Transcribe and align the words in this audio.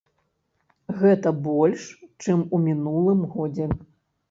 Гэта 1.01 1.33
больш, 1.49 1.85
чым 2.27 2.39
у 2.57 2.63
мінулым 2.67 3.23
годзе. 3.37 3.71